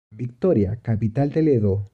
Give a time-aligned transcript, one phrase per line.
[0.09, 1.89] Victoria, capital del Edo.